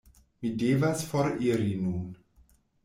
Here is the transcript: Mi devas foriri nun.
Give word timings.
Mi 0.43 0.51
devas 0.63 1.05
foriri 1.11 1.71
nun. 1.85 2.13